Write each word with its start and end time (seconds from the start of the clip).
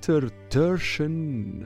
بيتر 0.00 0.28
تيرشن 0.50 1.62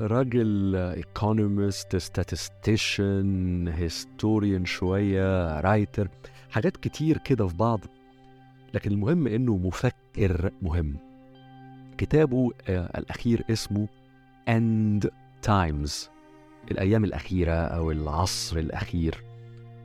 راجل 0.00 0.76
economist 0.76 1.96
statistician 1.96 3.68
historian 3.68 4.64
شوية 4.64 5.60
writer 5.60 6.08
حاجات 6.50 6.76
كتير 6.76 7.18
كده 7.18 7.46
في 7.46 7.56
بعض. 7.56 7.80
لكن 8.74 8.90
المهم 8.92 9.26
إنه 9.26 9.56
مفكر 9.56 10.50
مهم. 10.62 10.96
كتابه 11.98 12.50
آه، 12.68 12.98
الأخير 12.98 13.44
اسمه 13.50 13.88
End 14.48 15.10
Times 15.42 16.10
الأيام 16.70 17.04
الأخيرة 17.04 17.52
أو 17.52 17.90
العصر 17.90 18.58
الأخير. 18.58 19.24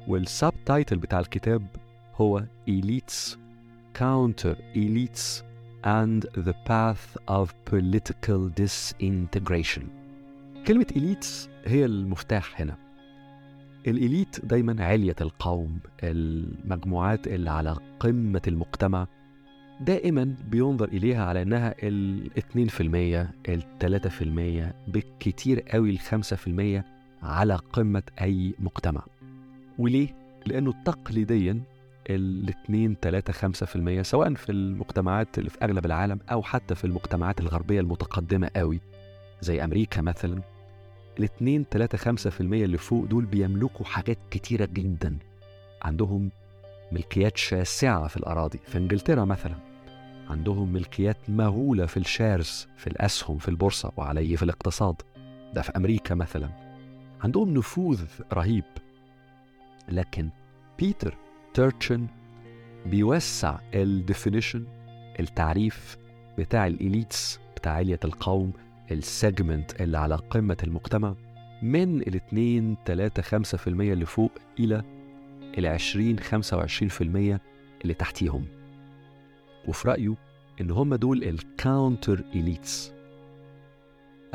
وال 0.07 0.53
subtitle 0.65 0.97
بتاع 0.97 1.19
الكتاب 1.19 1.67
هو 2.15 2.43
elites 2.69 3.37
counter 3.99 4.55
elites 4.75 5.50
and 5.83 6.25
the 6.37 6.53
path 6.69 7.17
of 7.27 7.53
political 7.65 8.49
disintegration. 8.49 9.83
كلمة 10.67 10.85
elites 10.95 11.49
هي 11.65 11.85
المفتاح 11.85 12.61
هنا. 12.61 12.77
الإليت 13.87 14.45
دايما 14.45 14.85
علية 14.85 15.15
القوم 15.21 15.79
المجموعات 16.03 17.27
اللي 17.27 17.49
على 17.49 17.75
قمة 17.99 18.41
المجتمع 18.47 19.07
دائما 19.81 20.35
بينظر 20.49 20.87
إليها 20.87 21.25
على 21.25 21.41
أنها 21.41 21.75
ال 21.83 22.29
2% 22.37 22.81
ال 23.49 23.63
3% 23.79 24.91
بالكتير 24.91 25.59
قوي 25.59 25.89
ال 25.89 25.99
5% 25.99 26.83
على 27.23 27.55
قمة 27.55 28.03
أي 28.21 28.53
مجتمع. 28.59 29.01
وليه؟ 29.77 30.15
لأنه 30.45 30.73
تقليديا 30.85 31.61
ال 32.09 32.49
2 32.49 32.95
3 33.01 33.33
5% 33.99 34.01
سواء 34.01 34.33
في 34.33 34.51
المجتمعات 34.51 35.37
اللي 35.37 35.49
في 35.49 35.57
أغلب 35.63 35.85
العالم 35.85 36.19
أو 36.31 36.43
حتى 36.43 36.75
في 36.75 36.85
المجتمعات 36.85 37.39
الغربية 37.39 37.79
المتقدمة 37.79 38.51
قوي 38.55 38.79
زي 39.41 39.63
أمريكا 39.63 40.01
مثلا. 40.01 40.41
ال 41.19 41.23
2 41.23 41.65
3 41.71 41.97
5% 42.29 42.41
اللي 42.41 42.77
فوق 42.77 43.05
دول 43.05 43.25
بيملكوا 43.25 43.85
حاجات 43.85 44.17
كتيرة 44.31 44.65
جدا. 44.65 45.17
عندهم 45.81 46.31
ملكيات 46.91 47.37
شاسعة 47.37 48.07
في 48.07 48.17
الأراضي 48.17 48.59
في 48.67 48.77
إنجلترا 48.77 49.25
مثلا. 49.25 49.55
عندهم 50.29 50.73
ملكيات 50.73 51.17
مهولة 51.27 51.85
في 51.85 51.97
الشيرز 51.97 52.67
في 52.77 52.87
الأسهم 52.87 53.37
في 53.37 53.47
البورصة 53.47 53.91
وعليه 53.97 54.35
في 54.35 54.43
الاقتصاد. 54.43 55.01
ده 55.53 55.61
في 55.61 55.71
أمريكا 55.77 56.15
مثلا. 56.15 56.49
عندهم 57.23 57.53
نفوذ 57.53 58.05
رهيب. 58.33 58.63
لكن 59.89 60.29
بيتر 60.79 61.17
تيرتشن 61.53 62.07
بيوسع 62.85 63.59
ال 63.73 63.82
definition 63.82 64.65
التعريف 65.19 65.97
بتاع 66.37 66.67
ال 66.67 66.78
elites 66.78 67.39
بتاع 67.55 67.71
علية 67.71 67.99
القوم 68.05 68.53
ال 68.91 69.03
segment 69.03 69.81
اللي 69.81 69.97
على 69.97 70.15
قمة 70.15 70.57
المجتمع 70.63 71.15
من 71.61 72.01
ال 72.01 72.15
2 72.15 72.77
3 72.85 73.21
5% 73.21 73.67
اللي 73.67 74.05
فوق 74.05 74.31
إلى 74.59 74.83
ال 75.57 75.65
20 75.65 76.19
25% 76.19 77.39
اللي 77.81 77.93
تحتيهم. 77.93 78.45
وفي 79.67 79.87
رأيه 79.87 80.15
إن 80.61 80.71
هم 80.71 80.95
دول 80.95 81.23
ال 81.23 81.36
counter 81.36 82.23
elites 82.35 82.93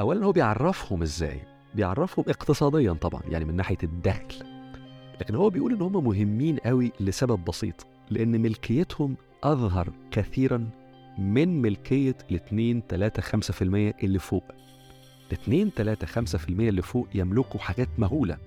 أولا 0.00 0.26
هو 0.26 0.32
بيعرفهم 0.32 1.02
إزاي؟ 1.02 1.40
بيعرفهم 1.74 2.24
اقتصاديا 2.28 2.92
طبعا 2.92 3.22
يعني 3.28 3.44
من 3.44 3.56
ناحية 3.56 3.78
الدخل. 3.82 4.55
لكن 5.20 5.34
هو 5.34 5.50
بيقول 5.50 5.72
إن 5.72 5.82
هم 5.82 6.04
مهمين 6.04 6.56
قوي 6.56 6.92
لسبب 7.00 7.44
بسيط 7.44 7.86
لأن 8.10 8.40
ملكيتهم 8.42 9.16
أظهر 9.44 9.92
كثيرا 10.10 10.70
من 11.18 11.62
ملكية 11.62 12.16
ال 12.30 12.34
2 12.34 12.82
3 12.88 13.22
5% 13.22 13.62
اللي 14.04 14.18
فوق. 14.18 14.44
ال 15.32 15.38
2 15.38 15.70
3 15.76 16.06
5% 16.06 16.48
اللي 16.50 16.82
فوق 16.82 17.08
يملكوا 17.14 17.60
حاجات 17.60 17.88
مهولة 17.98 18.38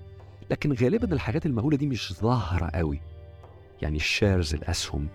لكن 0.50 0.72
غالبا 0.72 1.12
الحاجات 1.12 1.46
المهولة 1.46 1.76
دي 1.76 1.86
مش 1.86 2.12
ظاهرة 2.12 2.70
قوي. 2.74 3.00
يعني 3.82 3.96
ال 3.96 4.04
shares 4.04 4.54
الأسهم 4.54 5.08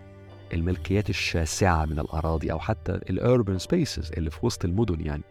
الملكيات 0.54 1.10
الشاسعة 1.10 1.86
من 1.86 2.00
الأراضي 2.00 2.52
أو 2.52 2.60
حتى 2.60 2.92
ال 2.92 3.03
urban 3.03 3.58
spaces 3.58 4.12
اللي 4.18 4.30
في 4.30 4.46
وسط 4.46 4.66
المدن 4.66 5.06
يعني. 5.06 5.24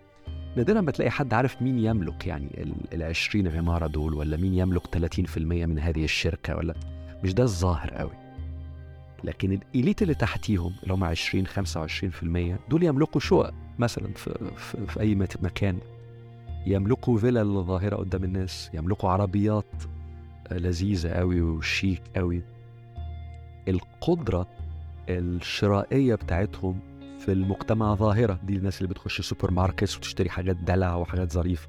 نادرا 0.56 0.80
ما 0.80 0.90
تلاقي 0.90 1.10
حد 1.10 1.34
عارف 1.34 1.62
مين 1.62 1.78
يملك 1.78 2.26
يعني 2.26 2.48
ال 2.92 3.02
20 3.02 3.48
عمارة 3.48 3.86
دول 3.86 4.14
ولا 4.14 4.36
مين 4.36 4.54
يملك 4.54 4.82
30% 4.86 5.38
من 5.38 5.78
هذه 5.78 6.04
الشركة 6.04 6.56
ولا 6.56 6.74
مش 7.24 7.34
ده 7.34 7.42
الظاهر 7.42 7.90
قوي 7.90 8.10
لكن 9.24 9.52
ال 9.52 9.61
elite 9.61 10.02
اللي 10.02 10.14
تحتيهم 10.14 10.72
اللي 10.82 10.94
هم 10.94 11.04
20 11.04 11.46
25% 11.46 12.70
دول 12.70 12.82
يملكوا 12.82 13.20
شقق 13.20 13.54
مثلا 13.78 14.12
في, 14.12 14.50
في, 14.56 14.86
في 14.86 15.14
مت- 15.14 15.42
مكان. 15.42 15.78
يملكوا 16.66 17.18
فيلا 17.18 17.44
ظاهرة 17.62 17.96
قدام 17.96 18.24
الناس 18.24 18.70
يملكوا 18.74 19.10
عربيات 19.10 19.66
لذيذة 20.52 21.08
قوي 21.08 21.40
وشيك 21.40 22.02
قوي 22.16 22.42
القدرة 23.68 24.46
الشرائية 25.08 26.14
بتاعتهم 26.14 26.78
في 27.24 27.32
المجتمع 27.32 27.94
ظاهرة. 27.94 28.38
دي 28.42 28.56
الناس 28.56 28.78
اللي 28.78 28.88
بتخش 28.88 29.20
supermarkets 29.20 29.96
وتشتري 29.96 30.30
حاجات 30.30 30.56
دلع 30.56 30.96
وحاجات 30.96 31.32
ظريفة. 31.32 31.68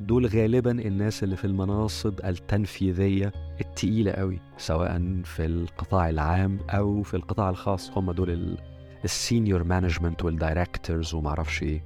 دول 0.00 0.26
غالبا 0.26 0.70
الناس 0.70 1.22
اللي 1.24 1.36
في 1.36 1.44
المناصب 1.44 2.14
التنفيذية 2.24 3.32
التقيلة 3.60 4.12
قوي 4.12 4.40
سواء 4.56 5.22
في 5.24 5.46
القطاع 5.46 6.10
العام 6.10 6.58
أو 6.70 7.02
في 7.02 7.14
القطاع 7.14 7.50
الخاص. 7.50 7.98
هم 7.98 8.12
دول 8.12 8.56
ال 9.04 9.13
senior 9.13 9.64
management 9.64 10.24
وال 10.24 10.40
directors 10.40 11.14
ومعرفش 11.14 11.62
إيه. 11.62 11.82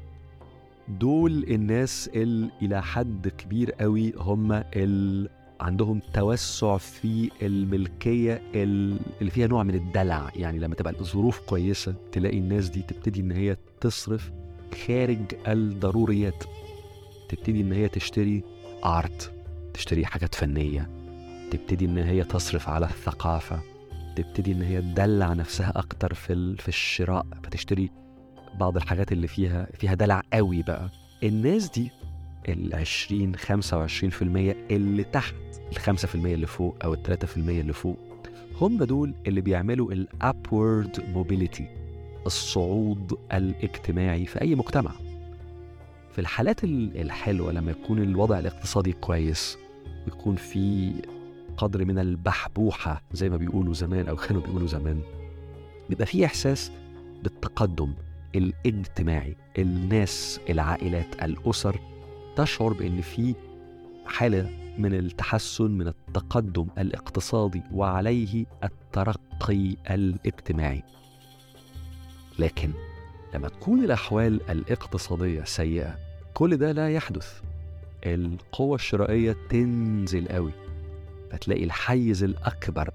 دول 0.88 1.44
الناس 1.44 2.10
اللي 2.14 2.50
إلى 2.62 2.82
حد 2.82 3.28
كبير 3.28 3.72
قوي 3.72 4.12
هم 4.18 4.52
اللي 4.52 5.28
عندهم 5.60 6.00
توسع 6.14 6.76
في 6.76 7.30
الملكية 7.42 8.42
ال- 8.54 8.98
اللي 9.20 9.30
فيها 9.30 9.46
نوع 9.46 9.62
من 9.62 9.74
الدلع. 9.74 10.30
يعني 10.36 10.58
لما 10.58 10.74
تبقى 10.74 10.92
الظروف 11.00 11.40
كويسة 11.40 11.94
تلاقي 12.12 12.38
الناس 12.38 12.68
دي 12.68 12.82
تبتدي 12.82 13.20
إن 13.20 13.32
هي 13.32 13.56
تصرف 13.80 14.32
خارج 14.86 15.18
الضروريات. 15.46 16.44
تبتدي 17.28 17.60
إن 17.60 17.72
هي 17.72 17.88
تشتري 17.88 18.42
ارت 18.84 19.32
تشتري 19.74 20.06
حاجات 20.06 20.34
فنية. 20.34 20.90
تبتدي 21.50 21.84
إن 21.84 21.98
هي 21.98 22.24
تصرف 22.24 22.68
على 22.68 22.86
الثقافة. 22.86 23.60
تبتدي 24.16 24.52
إن 24.52 24.62
ههي 24.62 24.80
تدلع 24.80 25.32
نفسها 25.32 25.72
أكتر 25.76 26.14
في 26.14 26.56
في 26.56 26.68
الشراء. 26.68 27.26
فتشتري 27.44 27.90
بعض 28.60 28.76
الحاجات 28.76 29.12
اللي 29.12 29.26
فيها 29.26 29.68
فيها 29.74 29.94
دلع 29.94 30.22
قوي 30.32 30.62
بقى. 30.62 30.90
الناس 31.22 31.70
دي 31.70 31.90
ال 32.48 32.74
20 32.74 33.36
25% 33.36 33.42
اللي 34.70 35.04
تحت 35.04 35.34
ال 35.72 35.98
5% 35.98 36.14
اللي 36.14 36.46
فوق 36.46 36.76
أو 36.84 36.94
ال 36.94 37.02
3% 37.02 37.36
اللي 37.36 37.72
فوق. 37.72 37.98
هم 38.60 38.84
دول 38.84 39.14
اللي 39.26 39.40
بيعملوا 39.40 39.92
الابورد 39.92 41.04
موبيليتي 41.12 41.68
الصعود 42.26 43.18
الاجتماعي 43.32 44.26
في 44.26 44.40
أي 44.40 44.54
مجتمع. 44.54 44.92
في 46.12 46.18
الحالات 46.18 46.64
ال- 46.64 47.00
الحلوة 47.00 47.52
لما 47.52 47.70
يكون 47.70 48.02
الوضع 48.02 48.38
الاقتصادي 48.38 48.92
كويس 48.92 49.58
ويكون 50.06 50.36
في 50.36 50.92
قدر 51.56 51.84
من 51.84 51.98
البحبوحة 51.98 53.02
زي 53.12 53.28
ما 53.28 53.36
بيقولوا 53.36 53.74
زمان 53.74 54.08
أو 54.08 54.16
كانوا 54.16 54.42
بيقولوا 54.42 54.68
زمان 54.68 55.00
بيبقى 55.88 56.06
في 56.06 56.24
إحساس 56.26 56.72
بالتقدم 57.22 57.92
الاجتماعي 58.34 59.36
الناس 59.58 60.40
العائلات 60.50 61.22
الأسر 61.22 61.80
تشعر 62.38 62.72
بأن 62.72 63.00
في 63.00 63.34
حالة 64.06 64.50
من 64.78 64.94
التحسن 64.94 65.70
من 65.70 65.88
التقدم 65.88 66.66
الاقتصادي 66.78 67.62
وعليه 67.72 68.46
الترقي 68.64 69.76
الاجتماعي. 69.90 70.82
لكن 72.38 72.70
لما 73.34 73.48
تكون 73.48 73.84
الأحوال 73.84 74.50
الاقتصادية 74.50 75.44
سيئة 75.44 75.98
كل 76.34 76.56
ده 76.56 76.72
لا 76.72 76.90
يحدث. 76.90 77.40
القوه 78.06 78.74
الشرائية 78.74 79.36
تنزل 79.50 80.28
قوي. 80.28 80.52
فتلاقي 81.30 81.64
الحيز 81.64 82.22
الأكبر 82.24 82.90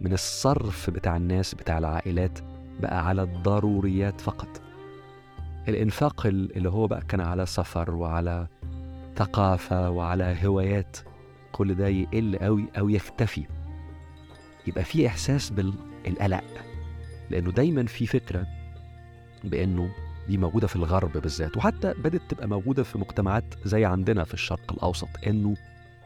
من 0.00 0.12
الصرف 0.12 0.90
بتاع 0.90 1.16
الناس 1.16 1.54
بتاع 1.54 1.78
العائلات 1.78 2.38
بقى 2.80 3.06
على 3.08 3.22
الضروريات 3.22 4.20
فقط. 4.20 4.60
الإنفاق 5.68 6.26
ال- 6.26 6.56
اللي 6.56 6.68
هو 6.68 6.86
بقى 6.86 7.00
كان 7.08 7.20
على 7.20 7.46
سفر 7.46 7.90
وعلى 7.94 8.46
ثقافه 9.18 9.90
وعلى 9.90 10.36
هوايات. 10.44 10.96
كل 11.52 11.74
ده 11.74 11.88
يقل 11.88 12.38
قوي 12.38 12.66
أو 12.78 12.88
يختفي. 12.88 13.46
يبقى 14.66 14.84
في 14.84 15.06
إحساس 15.06 15.50
بالقلق 15.50 16.44
لأنه 17.30 17.50
دايما 17.52 17.86
في 17.86 18.06
فكرة 18.06 18.46
بأنه 19.44 19.90
دي 20.28 20.38
موجودة 20.38 20.66
في 20.66 20.76
الغرب 20.76 21.12
بالذات 21.12 21.56
وحتى 21.56 21.94
بدأت 22.04 22.20
تبقى 22.28 22.48
موجودة 22.48 22.82
في 22.82 22.98
مجتمعات 22.98 23.44
زي 23.64 23.84
عندنا 23.84 24.24
في 24.24 24.34
الشرق 24.34 24.72
الأوسط 24.72 25.08
إنه 25.26 25.54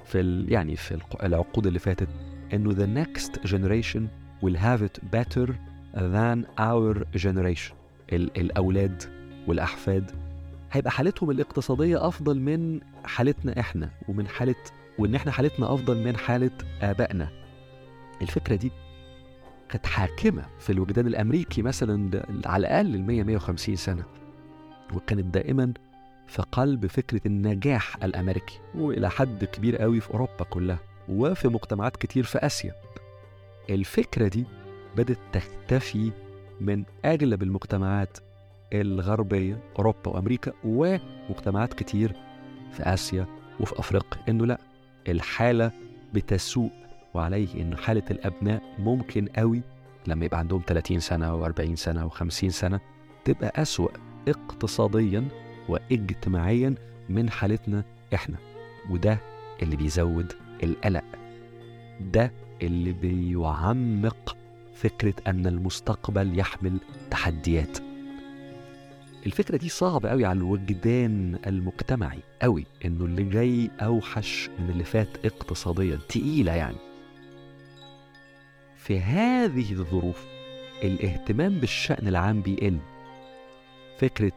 في 0.05 0.44
يعني 0.49 0.76
في 0.76 0.99
العقود 1.23 1.67
اللي 1.67 1.79
فاتت 1.79 2.09
إنه 2.53 2.70
the 2.75 3.05
next 3.06 3.31
generation 3.50 4.03
will 4.44 4.56
have 4.56 4.82
it 4.82 5.00
better 5.17 5.49
than 5.94 6.44
our 6.61 7.19
generation. 7.23 7.73
ال- 8.12 8.37
الأولاد 8.41 9.03
والأحفاد 9.47 10.11
هيبقى 10.73 10.91
حالتهم 10.91 11.31
الاقتصادية 11.31 12.09
أفضل 12.09 12.41
من 12.41 12.81
حالتنا 13.05 13.61
إحنا 13.61 13.91
ومن 14.09 14.29
حاله 14.29 14.55
وإن 14.99 15.15
إحنا 15.15 15.33
حالتنا 15.33 15.75
أفضل 15.75 16.05
من 16.05 16.17
حالة 16.17 16.51
آبائنا. 16.81 17.29
الفكرة 18.23 18.55
دي 18.57 18.71
كانت 19.69 19.87
حاكمة 19.87 20.47
في 20.59 20.73
الوجدان 20.73 21.07
الأمريكي 21.07 21.63
مثلا 21.63 22.23
على 22.47 22.61
الأقل 22.67 22.95
ال 22.95 23.05
100 23.07 23.23
150 23.23 23.77
سنة 23.77 24.05
وكانت 24.95 25.25
دائما 25.35 25.73
في 26.27 26.43
قلب 26.43 26.87
فكرة 26.87 27.21
النجاح 27.27 28.05
الأمريكي 28.05 28.61
وإلى 28.75 29.11
حد 29.11 29.45
كبير 29.45 29.77
قوي 29.77 30.01
في 30.01 30.11
أوروبا 30.11 30.45
كلها 30.51 30.79
وفي 31.09 31.49
مجتمعات 31.49 31.97
كتير 31.97 32.25
في 32.25 32.39
آسيا. 32.39 32.75
الفكرة 33.71 34.29
دي 34.29 34.45
بدأت 34.97 35.19
تختفي 35.33 36.11
من 36.61 36.85
أغلب 37.05 37.43
المجتمعات 37.43 38.19
الغربية 38.73 39.59
أوروبا 39.79 40.09
وأمريكا 40.09 40.53
ومجتمعات 40.65 41.75
كتير 41.75 42.13
في 42.73 42.83
آسيا 42.83 43.27
وفي 43.61 43.79
أفريقيا 43.79 44.23
إنه 44.29 44.47
لا 44.47 44.59
الحالة 45.09 45.71
بتسوء 46.15 46.71
وعليه 47.15 47.63
إن 47.63 47.77
حالة 47.77 48.03
الأبناء 48.11 48.63
ممكن 48.79 49.27
قوي 49.37 49.63
لما 50.07 50.25
يبقى 50.25 50.39
عندهم 50.39 50.63
30 50.67 51.01
سنة 51.01 51.49
و40 51.49 51.75
سنة 51.75 52.09
و50 52.09 52.29
سنة 52.49 52.81
تبقى 53.25 53.63
أسوأ 53.63 53.89
اقتصاديا 54.29 55.29
واجتماعيا 55.69 56.75
من 57.09 57.31
حالتنا 57.31 57.85
إحنا. 58.15 58.37
وده 58.91 59.19
اللي 59.63 59.77
بيزود 59.77 60.33
القلق. 60.63 61.05
ده 62.01 62.33
اللي 62.63 62.93
بيعمق 62.93 64.37
فكرة 64.75 65.15
أن 65.27 65.47
المستقبل 65.47 66.39
يحمل 66.39 66.79
تحديات. 67.11 67.79
الفكرة 69.27 69.57
دي 69.57 69.69
صعبة 69.69 70.09
قوي 70.09 70.25
على 70.25 70.39
الوجدان 70.39 71.39
المجتمعي 71.47 72.19
قوي 72.43 72.67
إنه 72.85 73.05
اللي 73.05 73.23
جاي 73.23 73.71
أوحش 73.81 74.51
من 74.59 74.71
اللي 74.71 74.85
فات 74.85 75.09
اقتصاديا 75.27 75.99
تقيلة 76.09 76.53
يعني. 76.53 76.77
في 78.77 79.01
هذه 79.01 79.73
الظروف 79.73 80.25
الاهتمام 80.85 81.59
بالشأن 81.59 82.09
العام 82.09 82.43
بيقل. 82.43 82.79
فكرة 83.99 84.33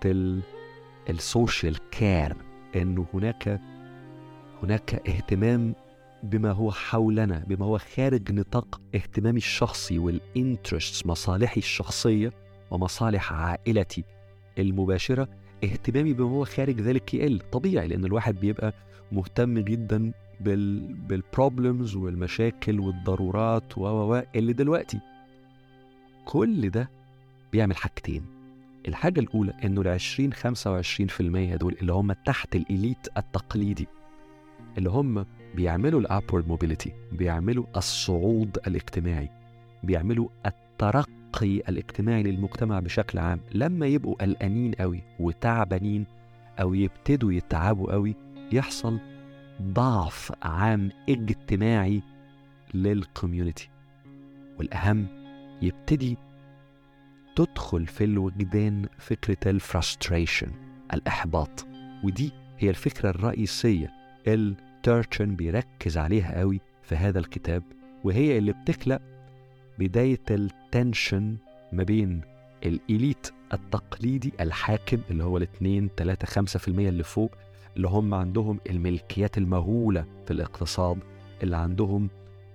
ال 1.10 1.21
social 1.21 1.90
care 1.90 2.36
إنه 2.76 3.06
هناك 3.14 3.62
هناك 4.64 5.10
اهتمام 5.10 5.76
بما 6.24 6.52
هو 6.52 6.72
حولنا 6.72 7.44
بما 7.48 7.66
هو 7.66 7.78
خارج 7.78 8.32
نطاق 8.32 8.82
اهتمامي 8.96 9.38
الشخصي 9.38 10.00
وال 10.00 10.19
interests 10.19 11.06
مصالحي 11.06 11.58
الشخصية 11.58 12.32
ومصالح 12.72 13.34
عائلتي. 13.34 14.04
المباشرة 14.60 15.28
اهتمامي 15.64 16.14
بما 16.14 16.30
هو 16.30 16.46
خارج 16.46 16.82
ذلك 16.82 17.14
يقل 17.14 17.42
طبيعي 17.52 17.88
لأن 17.88 18.06
الواحد 18.06 18.36
بيبقى 18.40 18.74
مهتم 19.12 19.60
جدا 19.60 20.12
بال 20.40 20.94
بال 20.94 21.14
problems 21.14 21.96
والمشاكل 21.96 22.80
والضرورات 22.80 23.78
و 23.78 23.82
و 23.82 24.24
اللي 24.36 24.54
دلوقتي. 24.54 25.00
كل 26.26 26.70
ده 26.70 26.90
بيعمل 27.52 27.76
حاجتين. 27.76 28.26
الحاجة 28.88 29.20
الأولى 29.20 29.54
إنه 29.64 29.82
ال 29.82 29.88
20 29.88 30.34
25% 30.34 31.56
دول 31.56 31.76
اللي 31.82 31.94
هم 31.94 32.12
تحت 32.12 32.56
ال 32.56 32.64
elite 32.64 33.08
التقليدي 33.18 33.88
اللي 34.78 34.90
هم 34.90 35.26
بيعملوا 35.56 36.00
ال 36.00 36.07
upward 36.07 36.48
mobility 36.48 36.92
بيعملوا 37.12 37.66
الصعود 37.78 38.58
الاجتماعي 38.68 39.30
بيعملوا 39.84 40.28
الترقي 40.46 41.12
الاجتماعي 41.44 42.24
للمجتمع 42.24 42.80
بشكل 42.80 43.20
عام 43.20 43.40
لما 43.52 43.88
يبقوا 43.88 44.16
قلقانين 44.16 44.72
قوي 44.72 45.04
وتعبانين 45.20 46.06
أو 46.60 46.74
يبتدوا 46.74 47.34
يتعبوا 47.34 47.92
قوي 47.92 48.16
يحصل 48.52 49.00
ضعف 49.62 50.32
عام 50.44 50.92
اجتماعي 51.10 52.02
لل 52.74 52.91
community 52.91 53.70
والأهم 54.60 55.08
يبتدي 55.62 56.18
تدخل 57.36 57.88
في 57.88 58.04
الوجدان 58.04 58.88
فكرة 58.98 59.50
ال 59.52 59.60
frustration 59.60 60.52
الإحباط. 60.94 61.68
ودي 62.04 62.32
هي 62.58 62.70
الفكرة 62.70 63.10
الرئيسية 63.10 63.94
اللي 64.28 64.56
بيركز 65.36 65.98
عليها 65.98 66.40
قوي 66.40 66.62
في 66.84 66.96
هذا 66.96 67.20
الكتاب 67.20 67.64
وهي 68.04 68.38
اللي 68.38 68.54
بتخلق 68.54 69.02
بداية 69.80 70.20
ال 70.76 70.83
tension 70.84 71.38
ما 71.72 71.84
بين 71.84 72.22
ال 72.66 72.76
elite 72.76 73.28
التقليدي 73.54 74.34
الحاكم 74.40 74.98
اللي 75.12 75.24
هو 75.24 75.38
الاثنين 75.38 75.90
ثلاثة 75.98 76.28
خمسة 76.28 76.60
في 76.60 76.68
المية 76.68 76.90
اللي 76.90 77.04
فوق 77.04 77.32
اللي 77.78 77.88
هم 77.88 78.14
عندهم 78.14 78.60
الملكيات 78.70 79.38
المهولة 79.38 80.06
في 80.26 80.32
الاقتصاد 80.32 81.00
اللي 81.44 81.58
عندهم 81.58 82.10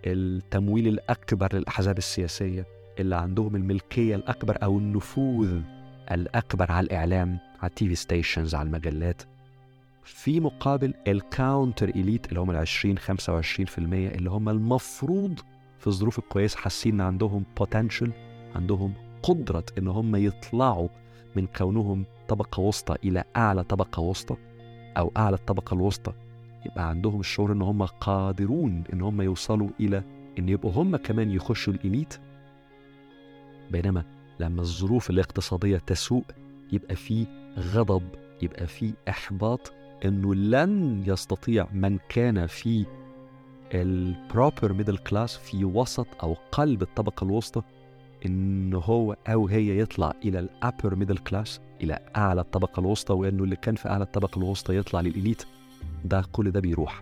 التمويل 0.06 0.88
الأكبر 0.88 1.49
للأحزاب 1.52 1.99
السياسية 1.99 2.67
اللي 2.99 3.17
عندهم 3.17 3.56
الملكية 3.56 4.17
الأكبر 4.17 4.58
أو 4.62 4.78
النفوذ 4.78 5.61
الأكبر 6.11 6.72
على 6.72 6.84
الإعلام 6.84 7.38
على 7.61 7.70
ال 7.70 7.88
TV 7.88 7.94
stations 7.94 8.55
على 8.55 8.67
المجلات. 8.67 9.22
في 10.05 10.40
مقابل 10.40 10.94
ال 11.08 11.19
counter 11.19 11.88
elite 11.88 12.28
اللي 12.28 12.40
هم 12.40 12.50
ال 12.50 12.56
20 12.56 12.99
25% 12.99 13.02
اللي 13.78 14.31
هم 14.31 14.49
المفروض 14.49 15.40
في 15.81 15.87
الظروف 15.87 16.19
الكويسة 16.19 16.59
حاسين 16.59 16.94
إن 16.94 17.00
عندهم 17.00 17.44
بوتنشال 17.59 18.12
عندهم 18.55 18.94
قدرة 19.23 19.65
إن 19.79 19.88
هم 19.88 20.17
يطلعوا 20.17 20.88
من 21.37 21.47
كونهم 21.47 22.05
طبقة 22.29 22.61
وسطى 22.61 22.97
إلى 23.05 23.25
أعلى 23.37 23.65
طبقة 23.65 24.00
وسطى 24.00 24.37
أو 24.97 25.12
أعلى 25.17 25.37
الطبقة 25.37 25.75
الوسطى. 25.75 26.12
يبقى 26.67 26.88
عندهم 26.88 27.21
الشعور 27.21 27.53
إن 27.53 27.62
هم 27.62 27.82
قادرون 27.85 28.85
إن 28.93 29.00
هم 29.00 29.21
يوصلوا 29.23 29.69
إلى 29.81 30.03
إن 30.38 30.49
يبقوا 30.49 30.73
هم 30.73 30.97
كمان 30.97 31.31
يخشوا 31.31 31.73
الإليت. 31.73 32.19
بينما 33.71 34.05
لما 34.41 34.61
الظروف 34.61 35.11
الاقتصادية 35.11 35.79
تسوء 35.79 36.25
يبقى 36.73 36.97
في 36.97 37.27
غضب 37.59 38.03
يبقى 38.43 38.67
في 38.67 38.93
إحباط 39.09 39.73
إنه 40.05 40.35
لن 40.35 41.03
يستطيع 41.06 41.67
من 41.73 41.99
كان 42.09 42.47
في 42.47 42.87
ال 43.75 43.88
proper 43.88 44.72
middle 44.72 44.96
class 44.96 45.37
في 45.37 45.64
وسط 45.64 46.06
أو 46.22 46.37
قلب 46.52 46.82
الطبقة 46.82 47.25
الوسطى 47.25 47.62
إن 48.26 48.74
هو 48.74 49.17
أو 49.29 49.48
هي 49.48 49.79
يطلع 49.79 50.12
إلى 50.24 50.39
ال 50.39 50.48
upper 50.48 50.94
middle 50.94 51.19
class 51.19 51.60
إلى 51.82 51.98
أعلى 52.17 52.41
الطبقة 52.41 52.81
الوسطى 52.81 53.12
وإنه 53.12 53.44
اللي 53.44 53.56
كان 53.56 53.74
في 53.74 53.89
أعلى 53.89 54.05
الطبقة 54.05 54.39
الوسطى 54.39 54.77
يطلع 54.77 55.00
لل 55.00 55.11
elite. 55.11 55.44
ده 56.05 56.24
كل 56.32 56.50
ده 56.50 56.60
بيروح. 56.60 57.00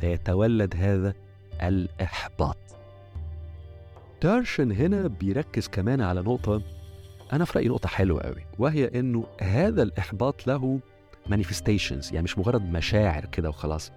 فيتولد 0.00 0.74
هذا 0.76 1.14
الإحباط. 1.62 2.56
تارشن 4.20 4.72
هنا 4.72 5.06
بيركز 5.06 5.68
كمان 5.68 6.00
على 6.00 6.20
نقطة 6.20 6.62
أنا 7.32 7.44
في 7.44 7.58
رأيي 7.58 7.68
نقطة 7.68 7.88
حلوة 7.88 8.20
قوي 8.22 8.46
وهي 8.58 8.84
إنه 9.00 9.24
هذا 9.40 9.82
الإحباط 9.82 10.46
له 10.46 10.80
manifestations 11.26 12.12
يعني 12.12 12.24
مش 12.24 12.38
مجرد 12.38 12.62
مشاعر 12.72 13.24
كده 13.24 13.48
وخلاص. 13.48 13.92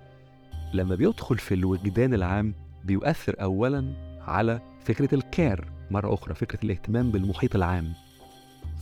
لما 0.73 0.95
بيدخل 0.95 1.38
في 1.38 1.53
الوجدان 1.53 2.13
العام 2.13 2.53
بيؤثر 2.83 3.35
اولا 3.41 3.93
على 4.21 4.61
فكرة 4.83 5.15
ال 5.15 5.25
care 5.25 5.65
مرة 5.91 6.13
أخرى 6.13 6.33
فكرة 6.35 6.59
الاهتمام 6.63 7.11
بالمحيط 7.11 7.55
العام. 7.55 7.93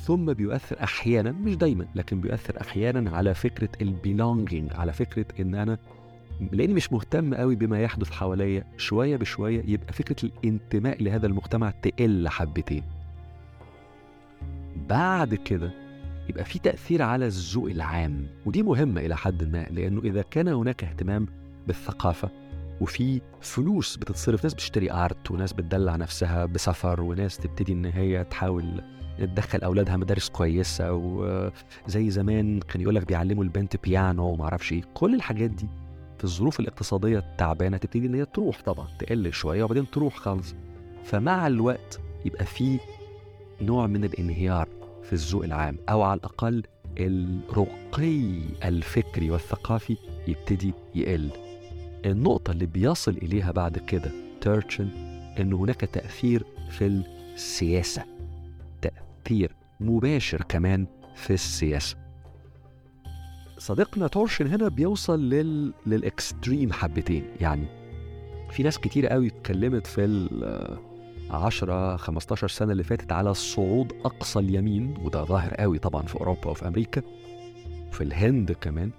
ثم 0.02 0.34
بيؤثر 0.34 0.84
أحيانا 0.84 1.32
مش 1.32 1.56
دايما 1.56 1.86
لكن 1.96 2.22
بيؤثر 2.22 2.62
أحيانا 2.62 3.18
على 3.18 3.34
فكرة 3.34 3.70
ال 3.82 3.91
belonging 3.91 4.74
على 4.74 4.94
فكرة 4.94 5.26
إن 5.40 5.56
أنا 5.56 5.78
لأني 6.52 6.74
مش 6.74 6.94
مهتم 6.94 7.34
قوي 7.34 7.56
بما 7.56 7.82
يحدث 7.82 8.12
حواليا 8.12 8.64
شوية 8.78 9.16
بشوية 9.16 9.64
يبقى 9.68 9.94
فكرة 9.94 10.30
الانتماء 10.30 11.04
لهذا 11.04 11.28
المجتمع 11.28 11.70
تقل 11.70 12.30
حبتين. 12.30 12.84
بعد 14.90 15.36
كده 15.36 15.72
يبقى 16.30 16.46
في 16.46 16.60
تأثير 16.60 17.02
على 17.02 17.26
الذوق 17.26 17.70
العام 17.70 18.28
ودي 18.46 18.64
مهمة 18.64 19.02
إلى 19.02 19.18
حد 19.18 19.44
ما 19.44 19.64
لأنه 19.72 20.02
إذا 20.04 20.22
كان 20.22 20.48
هناك 20.48 20.84
اهتمام 20.84 21.28
بالثقافة. 21.68 22.30
وفي 22.82 23.22
فلوس 23.42 23.98
بتتصرف 23.98 24.44
ناس 24.44 24.54
بتشتري 24.54 24.92
ارت 24.92 25.32
وناس 25.32 25.54
بتدلع 25.54 25.96
نفسها 25.96 26.46
بسفر 26.46 27.02
وناس 27.02 27.38
تبتدي 27.38 27.74
إن 27.74 27.86
هي 27.86 28.24
تحاول 28.24 28.82
تدخل 29.20 29.60
أولادها 29.60 29.98
مدارس 29.98 30.30
كويسة. 30.30 30.94
وزي 30.94 32.10
زمان 32.10 32.60
كان 32.60 32.82
يقول 32.82 32.96
لك 32.96 33.08
بيعلموا 33.08 33.44
البنت 33.44 33.76
بيانو 33.84 34.30
وما 34.30 34.44
أعرفش 34.44 34.72
إيه. 34.72 34.82
كل 34.94 35.16
الحاجات 35.16 35.50
دي 35.50 35.68
في 36.18 36.24
الظروف 36.24 36.60
الاقتصادية 36.60 37.18
التعبانة 37.20 37.78
تبتدي 37.78 38.08
إن 38.08 38.16
هي 38.16 38.26
تروح 38.26 38.62
طبعا 38.62 38.88
تقل 39.00 39.34
شوية 39.34 39.64
وبعدين 39.64 39.90
تروح 39.92 40.16
خالص. 40.16 40.56
فمع 41.04 41.48
الوقت 41.48 42.00
يبقى 42.26 42.46
في 42.46 42.80
نوع 43.62 43.88
من 43.88 44.04
الانهيار 44.04 44.68
في 45.04 45.14
الذوق 45.14 45.44
العام 45.44 45.78
أو 45.90 46.02
على 46.02 46.18
الأقل 46.18 46.64
الرقي 47.00 48.40
الفكري 48.66 49.32
والثقافي 49.32 49.98
يبتدي 50.28 50.74
يقل. 50.96 51.30
النقطة 52.06 52.52
اللي 52.52 52.66
بيصل 52.66 53.12
إليها 53.12 53.52
بعد 53.52 53.78
كده 53.78 54.12
تيرتشن 54.42 54.90
إن 55.40 55.54
هناك 55.54 55.82
تأثير 55.82 56.44
في 56.70 57.04
السياسة 57.36 58.04
تأثير 58.82 59.56
مباشر 59.80 60.42
كمان 60.42 60.88
في 61.16 61.34
السياسة. 61.34 61.98
صديقنا 63.58 64.08
تيرتشن 64.08 64.48
هنا 64.48 64.68
بيوصل 64.68 65.30
لل... 65.30 65.74
لل 65.86 66.06
extreme 66.06 66.74
حبتين 66.74 67.24
يعني 67.42 67.66
في 68.52 68.64
ناس 68.64 68.78
كتير 68.80 69.08
قوي 69.08 69.28
اتكلمت 69.28 69.88
في 69.88 70.06
ال 70.06 70.78
10 71.32 71.98
15 71.98 72.48
سنة 72.48 72.72
اللي 72.72 72.84
فاتت 72.84 73.12
على 73.12 73.34
صعود 73.34 73.94
أقصى 74.06 74.40
اليمين 74.40 74.98
وده 75.04 75.24
ظاهر 75.24 75.54
قوي 75.54 75.80
طبعا 75.80 76.02
في 76.02 76.16
أوروبا 76.16 76.48
وفي 76.50 76.68
أمريكا 76.68 77.02
وفي 77.90 78.02
الهند 78.04 78.52
كمان 78.52 78.92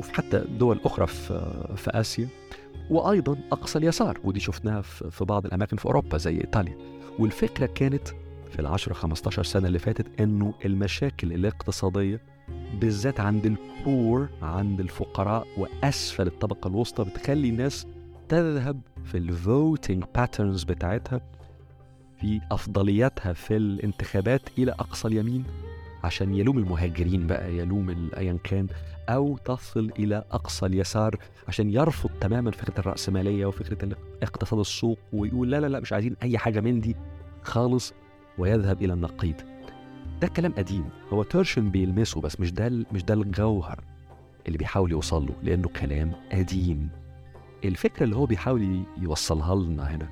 وفي 0.00 0.14
حتى 0.14 0.44
دول 0.58 0.80
أخرى 0.84 1.06
في 1.06 1.50
في 1.76 1.90
آسيا 1.90 2.28
وأيضا 2.90 3.36
أقصى 3.52 3.78
اليسار 3.78 4.18
ودي 4.24 4.40
شفناها 4.40 4.80
في 4.82 5.24
بعض 5.24 5.46
الأماكن 5.46 5.76
في 5.76 5.86
أوروبا 5.86 6.18
زي 6.18 6.36
إيطاليا. 6.40 6.76
والفكرة 7.18 7.66
كانت 7.66 8.08
في 8.50 8.58
العشرة 8.58 8.92
15 8.92 9.42
سنة 9.42 9.66
اللي 9.66 9.78
فاتت 9.78 10.20
إنه 10.20 10.54
المشاكل 10.64 11.32
الاقتصادية 11.32 12.20
بالذات 12.80 13.20
عند 13.20 13.46
البور 13.46 14.28
عند 14.42 14.80
الفقراء 14.80 15.46
وأسفل 15.58 16.26
الطبقة 16.26 16.68
الوسطى 16.68 17.04
بتخلي 17.04 17.48
الناس 17.48 17.86
تذهب 18.28 18.80
في 19.04 19.18
ال 19.18 19.30
voting 19.30 20.04
patterns 20.14 20.64
بتاعتها 20.64 21.20
في 22.20 22.40
أفضلياتها 22.50 23.32
في 23.32 23.56
الانتخابات 23.56 24.42
إلى 24.58 24.72
أقصى 24.72 25.08
اليمين. 25.08 25.44
عشان 26.04 26.34
يلوم 26.34 26.58
المهاجرين 26.58 27.26
بقى 27.26 27.56
يلوم 27.56 28.10
أيا 28.16 28.38
كان 28.44 28.66
أو 29.08 29.36
تصل 29.36 29.90
إلى 29.98 30.24
أقصى 30.30 30.66
اليسار 30.66 31.16
عشان 31.48 31.70
يرفض 31.70 32.10
تماما 32.20 32.50
فكرة 32.50 32.80
الرأسمالية 32.80 33.46
وفكرة 33.46 33.96
اقتصاد 34.22 34.60
السوق 34.60 34.98
ويقول 35.12 35.50
لا 35.50 35.60
لا 35.60 35.66
لا 35.66 35.80
مش 35.80 35.92
عايزين 35.92 36.16
أي 36.22 36.38
حاجة 36.38 36.60
من 36.60 36.80
دي 36.80 36.96
خالص 37.42 37.92
ويذهب 38.38 38.82
إلى 38.82 38.92
النقيض. 38.92 39.34
ده 40.20 40.28
كلام 40.28 40.52
قديم 40.52 40.84
هو 41.12 41.22
تيرشن 41.22 41.70
بيلمسه 41.70 42.20
بس 42.20 42.40
مش 42.40 42.52
ده 42.52 42.84
مش 42.92 43.04
ده 43.04 43.14
الجوهر 43.14 43.80
اللي 44.46 44.58
بيحاول 44.58 44.90
يوصل 44.90 45.26
له 45.26 45.34
لأنه 45.42 45.68
كلام 45.68 46.12
قديم. 46.32 46.88
الفكرة 47.64 48.04
اللي 48.04 48.16
هو 48.16 48.26
بيحاول 48.26 48.82
يوصلها 49.00 49.54
لنا 49.54 49.94
هنا 49.94 50.08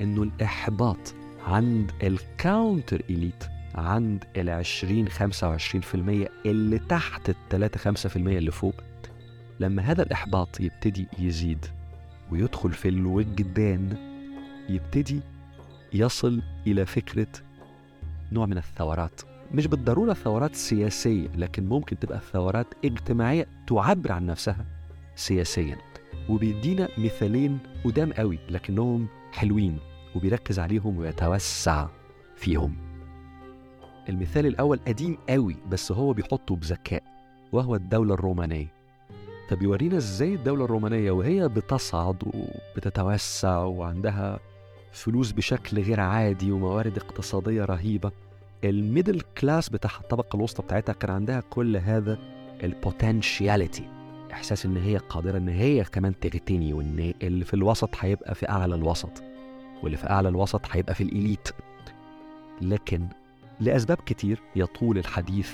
إنه 0.00 0.22
الإحباط 0.22 1.14
عند 1.46 1.92
الكاونتر 2.02 3.02
إليت 3.10 3.44
عند 3.74 4.24
ال 4.36 4.50
20 4.50 5.08
25% 5.08 6.28
اللي 6.46 6.78
تحت 6.78 7.28
ال 7.28 7.34
3 7.50 8.08
5% 8.08 8.16
اللي 8.16 8.50
فوق 8.50 8.74
لما 9.60 9.82
هذا 9.82 10.02
الإحباط 10.02 10.60
يبتدي 10.60 11.06
يزيد 11.18 11.66
ويدخل 12.32 12.72
في 12.72 12.88
الوجدان 12.88 13.96
يبتدي 14.68 15.20
يصل 15.92 16.42
إلى 16.66 16.86
فكرة 16.86 17.26
نوع 18.32 18.46
من 18.46 18.58
الثورات. 18.58 19.20
مش 19.52 19.66
بالضرورة 19.66 20.12
ثورات 20.12 20.54
سياسية 20.54 21.28
لكن 21.36 21.68
ممكن 21.68 21.98
تبقى 21.98 22.20
ثورات 22.32 22.66
اجتماعية 22.84 23.46
تعبر 23.66 24.12
عن 24.12 24.26
نفسها 24.26 24.66
سياسيا. 25.16 25.76
وبيدينا 26.28 26.88
مثالين 26.98 27.58
قدام 27.84 28.12
قوي 28.12 28.38
لكنهم 28.50 29.06
حلوين 29.32 29.78
وبيركز 30.14 30.58
عليهم 30.58 30.98
ويتوسع 30.98 31.88
فيهم. 32.36 32.87
المثال 34.08 34.46
الأول 34.46 34.80
قديم 34.88 35.18
قوي 35.28 35.56
بس 35.70 35.92
هو 35.92 36.12
بيحطه 36.12 36.56
بذكاء 36.56 37.02
وهو 37.52 37.74
الدولة 37.74 38.14
الرومانية. 38.14 38.66
فبيورينا 39.48 39.96
إزاي 39.96 40.34
الدولة 40.34 40.64
الرومانية 40.64 41.10
وهي 41.10 41.48
بتصعد 41.48 42.16
وبتتوسع 42.26 43.58
وعندها 43.58 44.38
فلوس 44.92 45.32
بشكل 45.32 45.80
غير 45.82 46.00
عادي 46.00 46.52
وموارد 46.52 46.96
اقتصادية 46.98 47.64
رهيبة. 47.64 48.10
ال 48.64 48.72
middle 48.72 49.20
class 49.20 49.68
بتاع 49.68 49.90
الطبقة 50.00 50.36
الوسطى 50.36 50.62
بتاعتها 50.62 50.92
كان 50.92 51.10
عندها 51.10 51.40
كل 51.50 51.76
هذا 51.76 52.18
ال 52.62 52.72
potentiality 52.72 53.88
إحساس 54.32 54.66
إن 54.66 54.76
هي 54.76 54.96
قادرة 54.96 55.38
إن 55.38 55.48
هي 55.48 55.84
كمان 55.84 56.20
تغتني 56.20 56.72
وإن 56.72 57.14
اللي 57.22 57.44
في 57.44 57.54
الوسط 57.54 57.90
هيبقى 58.00 58.34
في 58.34 58.48
أعلى 58.48 58.74
الوسط 58.74 59.22
واللي 59.82 59.96
في 59.96 60.10
أعلى 60.10 60.28
الوسط 60.28 60.60
هيبقى 60.70 60.94
في 60.94 61.02
ال 61.02 61.09
elite. 61.09 61.48
لكن 62.62 63.08
لأسباب 63.60 63.96
كتير 64.06 64.40
يطول 64.56 64.98
الحديث 64.98 65.52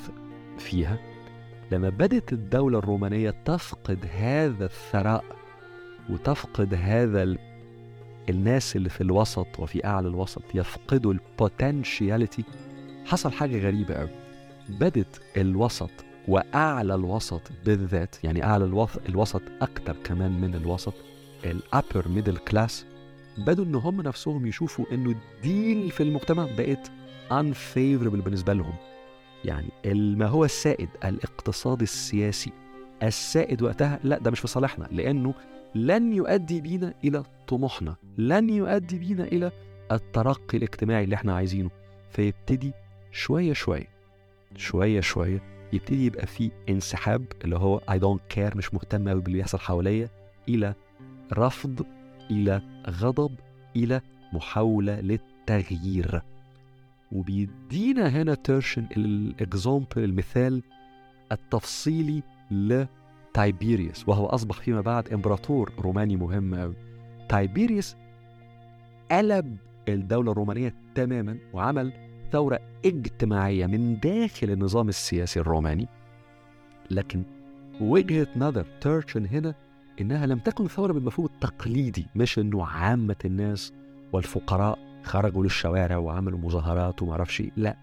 فيها. 0.58 0.98
لما 1.72 1.88
بدت 1.88 2.32
الدولة 2.32 2.78
الرومانية 2.78 3.30
تفقد 3.44 3.98
هذا 4.12 4.64
الثراء 4.64 5.24
وتفقد 6.10 6.74
هذا 6.74 7.36
الناس 8.28 8.76
اللي 8.76 8.88
في 8.88 9.00
الوسط 9.00 9.46
وفي 9.58 9.86
أعلى 9.86 10.08
الوسط 10.08 10.42
يفقدوا 10.54 11.12
ال 11.12 11.23
potentiality 11.23 12.44
حصل 13.04 13.32
حاجة 13.32 13.58
غريبة 13.66 13.94
قوي 13.94 14.08
بدت 14.68 15.20
الوسط 15.36 15.90
وأعلى 16.28 16.94
الوسط 16.94 17.42
بالذات 17.64 18.16
يعني 18.24 18.44
أعلى 18.44 18.86
الوسط 19.08 19.42
أكتر 19.62 19.96
كمان 20.04 20.40
من 20.40 20.54
الوسط 20.54 20.94
ال 21.44 21.55
upper 21.55 22.08
middle 22.08 22.36
class 22.36 22.86
بدوا 23.38 23.64
إن 23.64 23.74
هم 23.74 24.00
نفسهم 24.00 24.46
يشوفوا 24.46 24.84
إنه 24.92 25.10
ال 25.10 25.26
deal 25.26 25.90
في 25.90 26.02
المجتمع 26.02 26.46
بقت 26.58 26.90
unfavorable 27.30 28.22
بالنسبة 28.24 28.52
لهم. 28.52 28.74
يعني 29.44 29.68
ما 30.16 30.26
هو 30.26 30.44
السائد 30.44 30.88
الاقتصاد 31.04 31.82
السياسي 31.82 32.52
السائد 33.02 33.62
وقتها 33.62 34.00
لا 34.04 34.18
ده 34.18 34.30
مش 34.30 34.40
في 34.40 34.46
صالحنا 34.46 34.88
لأنه 34.92 35.34
لن 35.74 36.12
يؤدي 36.12 36.60
بينا 36.60 36.94
إلى 37.04 37.22
طموحنا 37.48 37.96
لن 38.18 38.50
يؤدي 38.50 38.98
بينا 38.98 39.24
إلى 39.24 39.52
الترقي 39.92 40.58
الاجتماعي 40.58 41.04
اللي 41.04 41.14
إحنا 41.16 41.34
عايزينه. 41.36 41.70
فيبتدي 42.10 42.72
شوية 43.12 43.52
شوية 43.52 43.88
شوية 44.56 45.00
شوية 45.00 45.42
يبتدي 45.72 46.06
يبقى 46.06 46.26
في 46.26 46.50
انسحاب 46.68 47.24
اللي 47.44 47.56
هو 47.56 47.80
I 47.90 47.94
don't 47.94 48.36
care 48.36 48.56
مش 48.56 48.74
مهتم 48.74 49.08
قوي 49.08 49.20
باللي 49.20 49.38
بيحصل 49.38 49.58
حواليا 49.58 50.08
إلى 50.48 50.74
رفض 51.32 51.86
إلى 52.30 52.62
غضب 52.90 53.34
إلى 53.76 54.00
محاولة 54.32 55.00
للتغيير. 55.00 56.22
وبيدينا 57.12 58.08
هنا 58.08 58.34
تيرشن 58.34 58.86
ال 58.96 59.07
example 59.08 59.86
المثال 59.96 60.62
التفصيلي 61.32 62.22
ل 62.50 62.84
تايبيريوس 63.34 64.08
وهو 64.08 64.26
أصبح 64.26 64.60
فيما 64.60 64.80
بعد 64.80 65.08
إمبراطور 65.12 65.72
روماني 65.78 66.16
مهم 66.16 66.54
أوي. 66.54 66.74
تايبيريوس 67.28 67.96
قلب 69.10 69.56
الدولة 69.88 70.32
الرومانية 70.32 70.74
تماما 70.94 71.38
وعمل 71.52 71.92
ثورة 72.32 72.60
اجتماعية 72.84 73.66
من 73.66 74.00
داخل 74.00 74.50
النظام 74.50 74.88
السياسي 74.88 75.40
الروماني. 75.40 75.88
لكن 76.90 77.22
وجهة 77.80 78.26
نظر 78.36 78.66
تيرشن 78.80 79.26
هنا 79.26 79.54
إنها 80.00 80.26
لم 80.26 80.38
تكن 80.38 80.68
ثورة 80.68 80.92
بالمفهوم 80.92 81.26
التقليدي 81.26 82.06
مش 82.14 82.38
إنه 82.38 82.66
عامة 82.66 83.16
الناس 83.24 83.72
والفقراء 84.12 84.78
خرجوا 85.04 85.42
للشوارع 85.42 85.96
وعملوا 85.96 86.38
مظاهرات 86.38 87.02
وما 87.02 87.12
أعرفش 87.12 87.40
إيه. 87.40 87.50
لا 87.56 87.76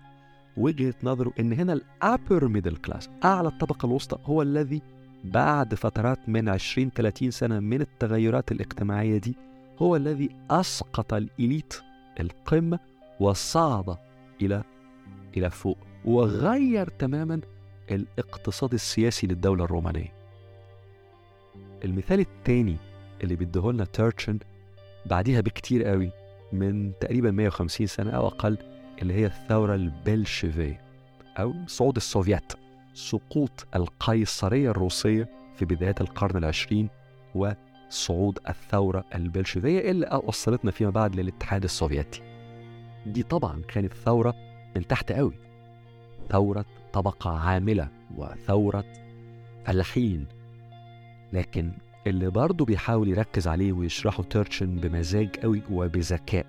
وجهة 0.57 0.93
نظره 1.03 1.33
إن 1.39 1.53
هنا 1.53 1.73
ال 1.73 1.86
upper 1.86 2.47
middle 2.47 2.75
class 2.75 3.09
أعلى 3.23 3.47
الطبقة 3.47 3.85
الوسطى 3.85 4.17
هو 4.25 4.41
الذي 4.41 4.81
بعد 5.23 5.75
فترات 5.75 6.29
من 6.29 6.49
20 6.49 6.89
30 6.89 7.31
سنة 7.31 7.59
من 7.59 7.81
التغيرات 7.81 8.51
الاجتماعية 8.51 9.17
دي 9.17 9.35
هو 9.79 9.95
الذي 9.95 10.29
أسقط 10.51 11.13
ال 11.13 11.25
elite 11.25 11.81
القمة 12.19 12.79
وصعد 13.19 13.97
إلى 14.41 14.63
إلى 15.37 15.49
فوق 15.49 15.77
وغير 16.05 16.87
تماما 16.87 17.41
الاقتصاد 17.91 18.73
السياسي 18.73 19.27
للدولة 19.27 19.63
الرومانية 19.63 20.13
المثال 21.83 22.19
الثاني 22.19 22.77
اللي 23.23 23.35
بيديهولنا 23.35 23.85
تيرتشن 23.85 24.39
بعديها 25.05 25.41
بكتير 25.41 25.83
قوي 25.83 26.11
من 26.53 26.91
تقريبا 26.99 27.31
150 27.31 27.87
سنة 27.87 28.11
أو 28.11 28.27
أقل 28.27 28.57
اللي 29.01 29.13
هي 29.13 29.25
الثورة 29.25 29.75
البلشفية 29.75 30.81
أو 31.37 31.53
صعود 31.67 31.95
السوفيات 31.95 32.53
سقوط 32.93 33.67
القيصرية 33.75 34.71
الروسية 34.71 35.29
في 35.55 35.65
بدايات 35.65 36.01
القرن 36.01 36.37
العشرين 36.37 36.89
وصعود 37.35 38.39
الثورة 38.49 39.05
البلشفية 39.15 39.91
اللي 39.91 40.21
وصلتنا 40.23 40.71
فيما 40.71 40.89
بعد 40.89 41.15
للاتحاد 41.15 41.63
السوفيتي 41.63 42.21
دي 43.05 43.23
طبعا 43.23 43.61
كانت 43.67 43.93
ثورة 43.93 44.35
من 44.75 44.87
تحت 44.87 45.11
قوي 45.11 45.33
ثورة 46.29 46.65
طبقة 46.93 47.29
عاملة 47.29 47.87
وثورة 48.17 48.83
فلاحين. 49.65 50.25
لكن 51.33 51.71
اللي 52.07 52.29
برضه 52.29 52.65
بيحاول 52.65 53.07
يركز 53.07 53.47
عليه 53.47 53.73
ويشرحه 53.73 54.23
تيرتشن 54.23 54.75
بمزاج 54.75 55.35
قوي 55.35 55.61
وبذكاء 55.71 56.45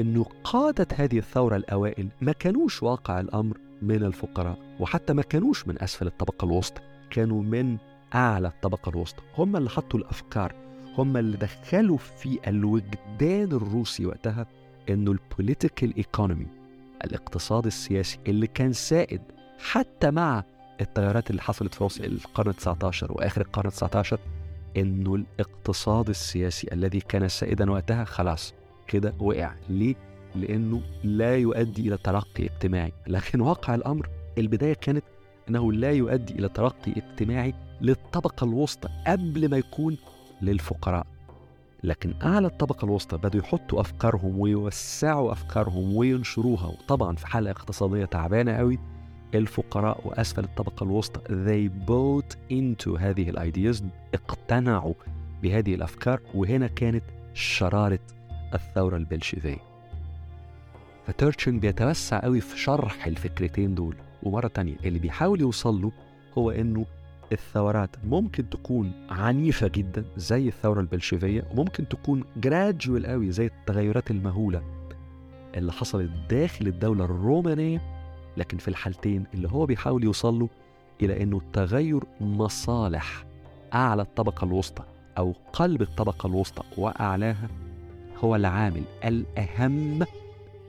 إنه 0.00 0.26
قادة 0.44 0.86
هذه 0.94 1.18
الثورة 1.18 1.56
الأوائل 1.56 2.08
ما 2.20 2.32
كانوش 2.32 2.82
واقع 2.82 3.20
الأمر 3.20 3.58
من 3.82 4.02
الفقراء 4.02 4.58
وحتى 4.80 5.12
ما 5.12 5.22
كانوش 5.22 5.68
من 5.68 5.82
أسفل 5.82 6.06
الطبقة 6.06 6.44
الوسطى 6.44 6.80
كانوا 7.10 7.42
من 7.42 7.76
أعلى 8.14 8.48
الطبقة 8.48 8.90
الوسطى 8.90 9.22
هم 9.38 9.56
اللي 9.56 9.70
حطوا 9.70 10.00
الأفكار 10.00 10.54
هم 10.98 11.16
اللي 11.16 11.36
دخلوا 11.36 11.96
في 11.96 12.38
الوجدان 12.46 13.52
الروسي 13.52 14.06
وقتها 14.06 14.46
إنه 14.90 15.12
ال 15.12 15.20
political 15.20 15.96
economy 15.96 16.46
الاقتصاد 17.04 17.66
السياسي 17.66 18.18
اللي 18.26 18.46
كان 18.46 18.72
سائد 18.72 19.20
حتى 19.58 20.10
مع 20.10 20.44
التغيرات 20.80 21.30
اللي 21.30 21.42
حصلت 21.42 21.74
في 21.74 22.06
القرن 22.06 22.52
ال19 22.52 23.10
وآخر 23.10 23.40
القرن 23.40 23.70
ال19 23.70 24.16
إنه 24.76 25.14
الاقتصاد 25.14 26.08
السياسي 26.08 26.68
الذي 26.72 27.00
كان 27.00 27.28
سائدا 27.28 27.70
وقتها 27.70 28.04
خلاص 28.04 28.54
كده 28.88 29.14
وقع. 29.18 29.54
ليه؟ 29.68 29.94
لأنه 30.34 30.82
لا 31.04 31.36
يؤدي 31.36 31.88
إلى 31.88 31.96
ترقي 31.96 32.44
اجتماعي. 32.44 32.92
لكن 33.06 33.40
واقع 33.40 33.74
الأمر 33.74 34.08
البداية 34.38 34.74
كانت 34.74 35.04
إنه 35.48 35.72
لا 35.72 35.90
يؤدي 35.90 36.32
إلى 36.32 36.48
ترقي 36.48 36.92
اجتماعي 36.92 37.54
للطبقة 37.80 38.44
الوسطى 38.44 38.88
قبل 39.06 39.50
ما 39.50 39.56
يكون 39.56 39.96
للفقراء. 40.42 41.06
لكن 41.84 42.14
أعلى 42.22 42.46
الطبقة 42.46 42.84
الوسطى 42.84 43.16
بدوا 43.16 43.40
يحطوا 43.40 43.80
أفكارهم 43.80 44.38
ويوسعوا 44.38 45.32
أفكارهم 45.32 45.96
وينشروها. 45.96 46.66
وطبعا 46.66 47.16
في 47.16 47.26
حالة 47.26 47.50
اقتصادية 47.50 48.04
تعبانة 48.04 48.52
قوي 48.52 48.78
الفقراء 49.34 50.00
وأسفل 50.04 50.44
الطبقة 50.44 50.84
الوسطى. 50.84 51.20
They 51.20 51.88
bought 51.88 52.36
into 52.52 52.88
هذه 53.00 53.30
ال 53.30 53.39
ideas 53.39 53.84
اقتنعوا 54.14 54.94
بهذه 55.42 55.74
الأفكار. 55.74 56.20
وهنا 56.34 56.66
كانت 56.66 57.04
شرارة 57.34 57.98
الثورة 58.54 58.96
البلشفية. 58.96 59.58
فتيرتشن 61.06 61.60
بيتوسع 61.60 62.20
قوي 62.20 62.40
في 62.40 62.58
شرح 62.58 63.06
الفكرتين 63.06 63.74
دول. 63.74 63.96
ومرة 64.22 64.48
تانية 64.48 64.76
اللي 64.84 64.98
بيحاول 64.98 65.40
يوصل 65.40 65.82
له 65.82 65.92
هو 66.38 66.50
إنه 66.50 66.86
الثورات 67.32 67.96
ممكن 68.04 68.50
تكون 68.50 68.92
عنيفة 69.10 69.68
جدا 69.68 70.04
زي 70.16 70.48
الثورة 70.48 70.80
البلشفية 70.80 71.44
وممكن 71.52 71.88
تكون 71.88 72.24
gradual 72.36 73.06
قوي 73.06 73.30
زي 73.30 73.46
التغيرات 73.46 74.10
المهولة 74.10 74.62
اللي 75.54 75.72
حصلت 75.72 76.10
داخل 76.30 76.66
الدولة 76.66 77.04
الرومانية 77.04 77.91
لكن 78.36 78.58
في 78.58 78.68
الحالتين 78.68 79.24
اللي 79.34 79.48
هو 79.48 79.66
بيحاول 79.66 80.04
يوصل 80.04 80.38
له 80.38 80.48
إلى 81.02 81.22
أنه 81.22 81.40
تغير 81.52 82.04
مصالح 82.20 83.24
أعلى 83.74 84.02
الطبقة 84.02 84.44
الوسطى 84.44 84.84
أو 85.18 85.34
قلب 85.52 85.82
الطبقة 85.82 86.26
الوسطى 86.26 86.62
وأعلاها 86.78 87.48
هو 88.16 88.36
العامل 88.36 88.82
الأهم 89.04 90.06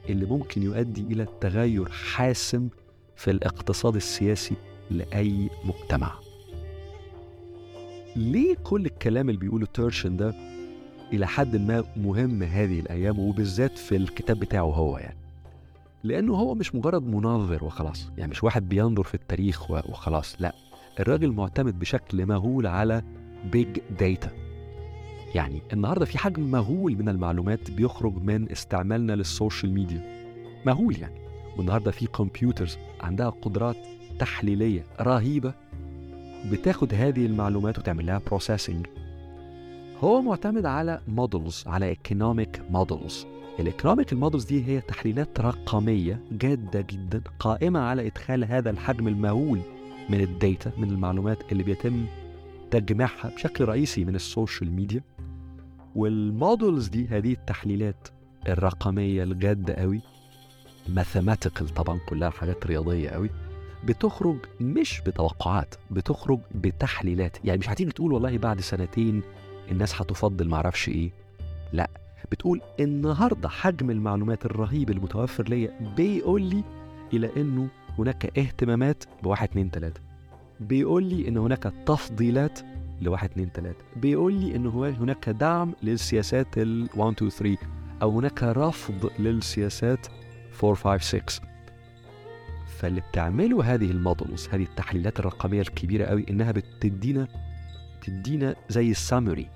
اللي 0.10 0.25
ممكن 0.25 0.63
يؤدي 0.63 1.01
إلى 1.01 1.27
تغير 1.41 1.89
حاسم 1.89 2.70
في 3.15 3.32
الاقتصاد 3.32 3.96
السياسي 3.96 4.55
لأي 4.91 5.50
مجتمع. 5.65 6.12
ليه 8.15 8.55
كل 8.63 8.86
الكلام 8.86 9.29
اللي 9.29 9.39
بيقوله 9.39 9.65
تيرشن 9.65 10.17
ده 10.17 10.34
إلى 11.13 11.27
حد 11.27 11.55
ما 11.55 11.84
مهم 11.98 12.43
هذه 12.43 12.79
الأيام 12.79 13.20
وبالذات 13.20 13.77
في 13.77 13.96
الكتاب 13.96 14.39
بتاعه 14.39 14.63
هو 14.63 14.98
يعني؟ 14.98 15.17
لأنه 16.03 16.36
هو 16.36 16.55
مش 16.55 16.75
مجرد 16.75 17.07
مناظر 17.07 17.63
وخلاص. 17.63 18.12
يعني 18.17 18.31
مش 18.31 18.43
واحد 18.43 18.69
بينظر 18.69 19.03
في 19.03 19.13
التاريخ 19.13 19.72
وخلاص 19.72 20.36
لا. 20.39 20.53
الراجل 21.00 21.31
معتمد 21.31 21.79
بشكل 21.79 22.25
مهول 22.25 22.67
على 22.67 23.03
big 23.51 23.79
data 24.00 24.31
يعني 25.36 25.62
النهارده 25.74 26.05
في 26.05 26.17
حجم 26.17 26.51
مهول 26.51 26.95
من 26.98 27.10
المعلومات 27.10 27.72
بيخرج 27.72 28.13
من 28.24 28.51
استعمالنا 28.51 29.13
لل 29.13 29.28
social 29.28 29.74
media. 29.74 30.01
مهول 30.65 30.98
يعني. 30.98 31.24
والنهارده 31.57 31.91
في 31.91 32.07
computers 32.07 32.77
عندها 33.01 33.29
قدرات 33.29 33.75
تحليلية 34.19 34.83
رهيبة 35.01 35.53
بتاخد 36.51 36.93
هذه 36.93 37.25
المعلومات 37.25 37.79
وتعمل 37.79 38.05
لها 38.05 38.22
processing 38.27 38.88
هو 40.00 40.22
معتمد 40.22 40.65
على 40.65 41.01
models 41.07 41.63
على 41.67 41.86
economic 41.86 42.62
models 42.69 43.25
ال 43.60 43.65
economic 43.65 44.13
models 44.13 44.43
دي 44.45 44.65
هي 44.67 44.81
تحليلات 44.81 45.39
رقمية 45.39 46.19
جادة 46.31 46.81
جدا 46.81 47.22
قائمة 47.39 47.79
على 47.79 48.07
إدخال 48.07 48.46
هذا 48.46 48.70
الحجم 48.70 49.07
المهول 49.07 49.59
من 50.09 50.22
ال 50.22 50.31
data 50.31 50.72
من 50.77 50.89
المعلومات 50.89 51.51
اللي 51.51 51.63
بيتم 51.63 52.05
تجميعها 52.72 53.29
بشكل 53.35 53.66
رئيسي 53.66 54.05
من 54.05 54.16
ال 54.16 54.24
social 54.24 54.72
media. 54.72 55.01
وال 55.96 56.19
models 56.19 56.87
دي 56.87 57.07
هذه 57.07 57.31
التحليلات 57.31 58.07
الرقمية 58.48 59.24
الجادة 59.24 59.74
قوي 59.74 60.01
mathematical 60.89 61.70
طبعا 61.70 62.00
كلها 62.09 62.29
حاجات 62.29 62.66
رياضية 62.68 63.09
قوي 63.09 63.29
بتخرج 63.85 64.37
مش 64.61 65.01
بتوقعات 65.01 65.75
بتخرج 65.92 66.39
بتحليلات. 66.55 67.37
يعني 67.46 67.59
مش 67.59 67.70
هتيجي 67.70 67.92
تقول 67.92 68.13
والله 68.13 68.37
بعد 68.37 68.61
سنتين 68.61 69.22
الناس 69.72 70.01
هتفضل 70.01 70.48
معرفش 70.48 70.89
إيه 70.89 71.11
لا. 71.74 71.89
بتقول 72.31 72.62
النهارده 72.79 73.50
حجم 73.50 73.90
المعلومات 73.92 74.46
الرهيب 74.46 74.90
المتوفر 74.90 75.44
ليا 75.50 75.94
بيقول 75.98 76.42
لي 76.42 76.64
إلى 77.14 77.29
إنه 77.38 77.68
هناك 78.00 78.38
اهتمامات 78.40 79.03
بواحد 79.24 79.48
اتنين 79.50 79.72
تلاتة. 79.72 80.01
بيقول 80.59 81.03
لي 81.03 81.27
إن 81.27 81.38
هناك 81.38 81.74
تفضيلات 81.86 82.59
لواحد 83.01 83.29
اتنين 83.29 83.51
تلاتة. 83.51 83.86
بيقول 83.96 84.33
لي 84.33 84.55
إن 84.55 84.68
هناك 84.68 85.29
دعم 85.29 85.74
للسياسات 85.83 86.57
ال 86.57 86.90
1 86.96 87.14
2 87.14 87.31
3 87.31 87.57
أو 88.01 88.09
هناك 88.20 88.44
رفض 88.44 89.12
للسياسات 89.20 90.07
4 90.64 90.75
5 90.75 91.00
6 91.20 91.42
فاللي 92.79 93.01
بتعمله 93.01 93.74
هذه 93.74 93.92
ال 93.92 94.00
models 94.00 94.48
هذه 94.51 94.64
التحليلات 94.64 95.20
الرقمية 95.20 95.62
الكبيرة 95.62 96.05
قوي 96.05 96.25
إنها 96.29 96.51
بتدينا 96.51 97.27
تدينا 98.01 98.55
زي 98.70 98.92
ال 98.92 98.99
summary 98.99 99.48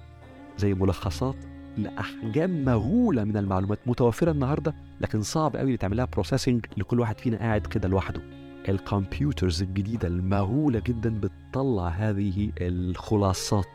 زي 0.58 0.74
ملخصات 0.74 1.36
لأحجام 1.78 2.66
مهولة 2.66 3.24
من 3.24 3.38
المعلومات. 3.38 3.80
متوفرة 3.86 4.32
النهارده 4.32 4.76
لكن 5.02 5.22
صعب 5.22 5.56
قوي 5.56 5.78
تعمل 5.78 5.98
لها 5.98 6.06
processing 6.06 6.66
لكل 6.78 7.00
واحد 7.00 7.20
فينا 7.20 7.38
قاعد 7.38 7.68
كده 7.68 7.88
لوحده. 7.88 8.22
ال 8.70 8.79
computers 8.79 9.62
الجديدة 9.62 10.08
المهولة 10.08 10.80
جدا 10.86 11.20
بتطلع 11.20 11.88
هذه 11.88 12.52
الخلاصات 12.62 13.66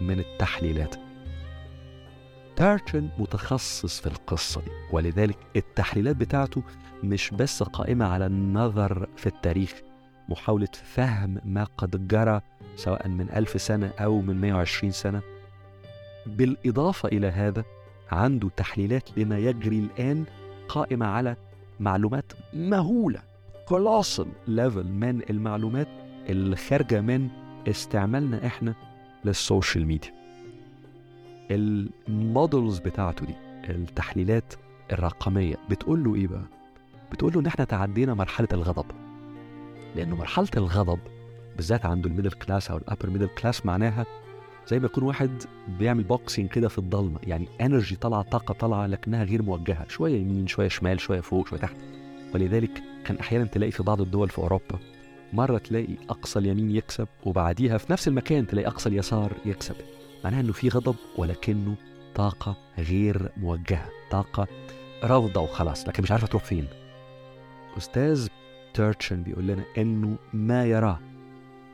من 0.00 0.18
التحليلات. 0.18 0.96
تارتن 2.56 3.08
متخصص 3.18 4.00
في 4.00 4.06
القصة 4.06 4.60
دي 4.60 4.70
ولذلك 4.92 5.38
التحليلات 5.56 6.16
بتاعته 6.16 6.62
مش 7.04 7.30
بس 7.30 7.62
قائمة 7.62 8.06
على 8.06 8.26
النظر 8.26 9.08
في 9.16 9.26
التاريخ 9.26 9.74
محاولة 10.28 10.68
فهم 10.84 11.38
ما 11.44 11.64
قد 11.64 12.08
جرى 12.08 12.40
سواء 12.76 13.08
من 13.08 13.30
ألف 13.30 13.60
سنة 13.62 13.92
أو 14.00 14.20
من 14.20 14.40
120 14.40 14.92
سنة. 14.92 15.22
بالإضافة 16.26 17.08
إلى 17.08 17.26
هذا 17.26 17.64
عنده 18.10 18.48
تحليلات 18.56 19.18
لما 19.18 19.38
يجري 19.38 19.78
الآن 19.78 20.24
قائمة 20.68 21.06
على 21.06 21.36
معلومات 21.80 22.32
مهولة. 22.54 23.22
كولوسال 23.68 24.26
ليفل 24.46 24.88
من 24.88 25.22
المعلومات 25.30 25.88
اللي 26.28 26.56
خارجة 26.56 27.00
من 27.00 27.28
استعمالنا 27.68 28.46
إحنا 28.46 28.74
لل 29.24 29.40
social 29.40 29.86
media. 29.86 30.10
ال 31.50 31.68
models 31.68 32.78
بتاعته 32.78 33.26
دي 33.26 33.34
التحليلات 33.70 34.54
الرقمية 34.92 35.56
بتقول 35.70 36.04
له 36.04 36.14
إيه 36.14 36.26
بقى؟ 36.26 36.44
بتقول 37.12 37.32
له 37.32 37.40
إن 37.40 37.46
إحنا 37.46 37.64
تعدينا 37.64 38.14
مرحلة 38.14 38.48
الغضب. 38.52 38.86
لأنه 39.96 40.16
مرحلة 40.16 40.48
الغضب 40.56 40.98
بالذات 41.56 41.86
عنده 41.86 42.08
ال 42.10 42.13
middle 42.13 42.30
class 42.30 42.70
أو 42.70 42.76
ال 42.76 42.82
upper 42.82 43.10
middle 43.10 43.26
class 43.26 43.66
معناها 43.66 44.06
زي 44.70 44.78
ما 44.78 44.86
يكون 44.86 45.04
واحد 45.04 45.42
بيعمل 45.78 46.04
boxing 46.04 46.48
كده 46.48 46.68
في 46.68 46.78
الضلمة. 46.78 47.18
يعني 47.22 47.48
energy 47.60 47.96
طالعة 47.96 48.22
طاقة 48.22 48.54
طالعة 48.54 48.86
لكنها 48.86 49.24
غير 49.24 49.42
موجهة. 49.42 49.88
شوية 49.88 50.20
يمين 50.20 50.46
شوية 50.46 50.68
شمال 50.68 51.00
شوية 51.00 51.20
فوق 51.20 51.48
شوية 51.48 51.60
تحت. 51.60 51.76
ولذلك 52.34 52.82
كان 53.04 53.16
أحيانا 53.16 53.44
تلاقي 53.44 53.70
في 53.70 53.82
بعض 53.82 54.00
الدول 54.00 54.28
في 54.28 54.38
أوروبا 54.38 54.78
مرة 55.32 55.58
تلاقي 55.58 55.96
أقصى 56.08 56.38
اليمين 56.38 56.70
يكسب 56.70 57.08
وبعديها 57.24 57.78
في 57.78 57.92
نفس 57.92 58.08
المكان 58.08 58.46
تلاقي 58.46 58.66
أقصى 58.66 58.88
اليسار 58.88 59.32
يكسب. 59.44 59.74
معناها 60.24 60.40
إنه 60.40 60.52
في 60.52 60.68
غضب 60.68 60.96
ولكنه 61.18 61.74
طاقة 62.14 62.56
غير 62.78 63.32
موجهة. 63.36 63.88
طاقة 64.10 64.46
رافضة 65.04 65.40
وخلاص 65.40 65.88
لكن 65.88 66.02
مش 66.02 66.12
عارفة 66.12 66.26
تروح 66.26 66.44
فين. 66.44 66.66
أستاذ 67.78 68.28
تيرتشن 68.74 69.22
بيقول 69.22 69.46
لنا 69.46 69.64
إنه 69.78 70.16
ما 70.32 70.64
يراه 70.64 70.98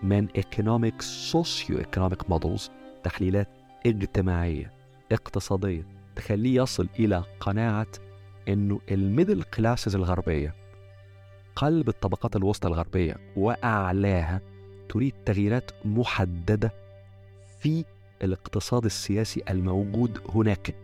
من 0.02 0.28
economic 0.28 1.02
socio 1.32 1.74
economic 1.74 2.34
models 2.34 2.75
تحليلات 3.06 3.48
اجتماعية 3.86 4.72
اقتصادية 5.12 5.86
تخليه 6.16 6.62
يصل 6.62 6.88
إلى 6.98 7.24
قناعة 7.40 7.86
إنه 8.48 8.80
ال 8.90 8.98
middle 8.98 9.42
classes 9.42 9.96
الغربية 9.96 10.54
قلب 11.56 11.88
الطبقات 11.88 12.36
الوسطى 12.36 12.68
الغربية 12.68 13.16
وأعلاها 13.36 14.40
تريد 14.88 15.14
تغييرات 15.26 15.70
محددة 15.84 16.72
في 17.60 17.84
الاقتصاد 18.22 18.84
السياسي 18.84 19.42
الموجود 19.50 20.20
هناك. 20.34 20.74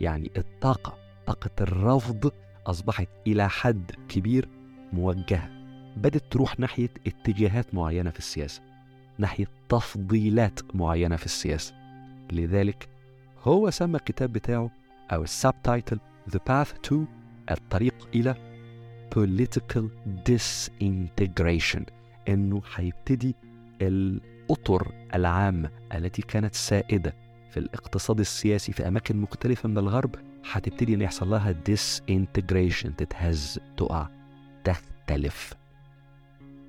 يعني 0.00 0.30
الطاقة 0.36 0.98
طاقة 1.26 1.50
الرفض 1.60 2.32
أصبحت 2.66 3.08
إلى 3.26 3.48
حد 3.48 3.92
كبير 4.08 4.48
موجهة 4.92 5.50
بدأت 5.96 6.22
تروح 6.30 6.60
ناحية 6.60 6.90
اتجاهات 7.06 7.74
معينة 7.74 8.10
في 8.10 8.18
السياسة 8.18 8.62
ناحية 9.18 9.46
تفضيلات 9.72 10.60
معينة 10.74 11.16
في 11.16 11.26
السياسة 11.26 11.74
لذلك 12.32 12.88
هو 13.42 13.70
سمى 13.70 13.96
الكتاب 13.96 14.32
بتاعه 14.32 14.70
أو 15.12 15.22
السبتايتل 15.22 15.98
The 16.30 16.38
Path 16.38 16.88
to 16.88 16.94
الطريق 17.50 18.08
إلى 18.14 18.34
Political 19.14 19.82
Disintegration 20.30 21.82
إنه 22.28 22.62
هيبتدي 22.74 23.34
الأطر 23.82 24.92
العامه 25.14 25.70
التي 25.94 26.22
كانت 26.22 26.54
سائدة 26.54 27.14
في 27.50 27.56
الاقتصاد 27.56 28.20
السياسي 28.20 28.72
في 28.72 28.88
أماكن 28.88 29.16
مختلفة 29.16 29.68
من 29.68 29.78
الغرب 29.78 30.14
هتبتدي 30.52 30.94
إن 30.94 31.00
يحصل 31.00 31.30
لها 31.30 31.54
انتجريشن 32.10 32.96
تتهز 32.96 33.60
تقع 33.76 34.08
تختلف. 34.64 35.54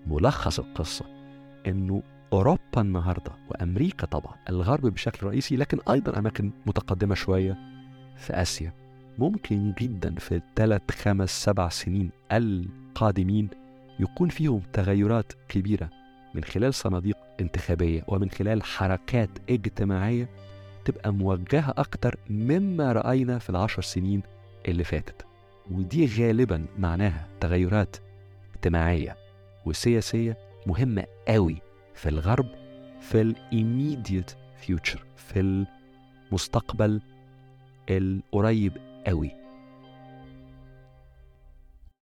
ملخص 0.08 0.60
القصة 0.60 1.06
إنه 1.68 2.04
أوروبا 2.78 2.82
النهارده 2.82 3.32
وأمريكا 3.50 4.08
طبعا 4.08 4.34
الغرب 4.50 4.86
بشكل 4.86 5.28
رئيسي 5.28 5.56
لكن 5.56 5.80
أيضا 5.90 6.20
أماكن 6.20 6.52
متقدمة 6.66 7.16
شوية 7.16 7.58
في 8.18 8.34
آسيا. 8.34 8.74
ممكن 9.18 9.74
جدا 9.80 10.16
في 10.16 10.36
الثلاث 10.36 10.82
خمس 10.92 11.44
سبع 11.44 11.70
سنين 11.70 12.12
القادمين 12.32 13.50
يكون 14.00 14.30
فيهم 14.30 14.62
تغيرات 14.74 15.34
كبيرة 15.50 15.90
من 16.36 16.44
خلال 16.44 16.74
صناديق 16.74 17.18
انتخابية 17.40 18.04
ومن 18.08 18.30
خلال 18.30 18.64
حركات 18.64 19.30
اجتماعية 19.50 20.30
تبقى 20.86 21.14
موجهة 21.14 21.74
أكتر 21.78 22.18
مما 22.30 22.92
رأينا 22.92 23.40
في 23.40 23.50
العشر 23.50 23.82
سنين 23.82 24.22
اللي 24.68 24.84
فاتت. 24.84 25.26
ودي 25.72 26.06
غالبا 26.06 26.66
معناها 26.80 27.28
تغيرات 27.40 27.98
اجتماعية 28.56 29.16
وسياسية 29.66 30.38
مهمة 30.68 31.06
قوي 31.28 31.62
في 31.96 32.10
الغرب 32.10 32.63
في 33.10 33.22
الإيميديت 33.22 34.32
فيوتشر 34.62 35.04
في 35.18 35.66
المستقبل 36.32 37.02
القريب 37.90 38.74
قوي 39.08 39.32